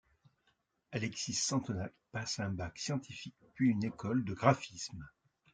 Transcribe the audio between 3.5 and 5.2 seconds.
puis une école de graphisme.